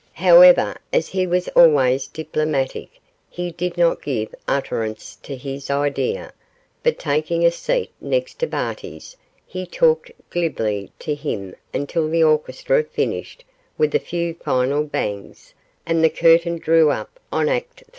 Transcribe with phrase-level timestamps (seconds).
[0.13, 6.33] However, as he was always diplomatic, he did not give utterance to his idea,
[6.81, 12.83] but taking a seat next to Barty's, he talked glibly to him until the orchestra
[12.83, 13.43] finished
[13.77, 15.53] with a few final bangs,
[15.85, 17.87] and the curtain drew up on Act III.